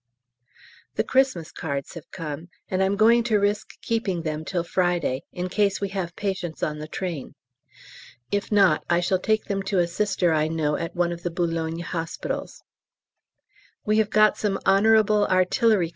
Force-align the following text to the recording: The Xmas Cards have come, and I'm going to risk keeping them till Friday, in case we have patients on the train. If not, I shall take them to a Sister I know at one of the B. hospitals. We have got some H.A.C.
The 0.95 1.05
Xmas 1.07 1.51
Cards 1.51 1.93
have 1.93 2.09
come, 2.09 2.49
and 2.69 2.81
I'm 2.81 2.95
going 2.95 3.21
to 3.25 3.37
risk 3.37 3.79
keeping 3.83 4.23
them 4.23 4.43
till 4.43 4.63
Friday, 4.63 5.25
in 5.31 5.47
case 5.47 5.79
we 5.79 5.89
have 5.89 6.15
patients 6.15 6.63
on 6.63 6.79
the 6.79 6.87
train. 6.87 7.35
If 8.31 8.51
not, 8.51 8.83
I 8.89 8.99
shall 8.99 9.19
take 9.19 9.45
them 9.45 9.61
to 9.69 9.77
a 9.77 9.85
Sister 9.87 10.33
I 10.33 10.47
know 10.47 10.75
at 10.75 10.95
one 10.95 11.11
of 11.11 11.21
the 11.21 11.29
B. 11.29 11.81
hospitals. 11.81 12.63
We 13.85 13.99
have 13.99 14.09
got 14.09 14.39
some 14.39 14.57
H.A.C. 14.67 15.89